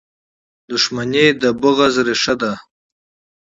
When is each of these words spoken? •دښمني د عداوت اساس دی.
•دښمني 0.71 1.25
د 1.41 1.43
عداوت 1.53 1.97
اساس 2.11 2.37
دی. 2.41 2.53